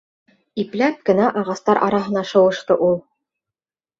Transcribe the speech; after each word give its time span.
Ипләп 0.63 1.03
кенә 1.09 1.27
ағастар 1.41 1.81
араһына 1.89 2.25
шыуышты 2.31 2.81
ул. 2.87 2.99